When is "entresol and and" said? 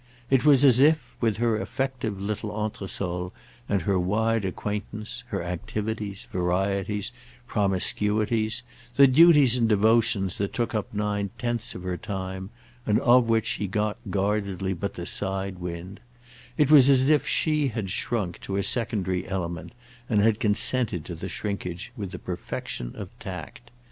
2.49-3.81